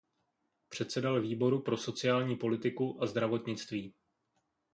[0.69, 3.93] Předsedal výboru pro sociální politiku a zdravotnictví.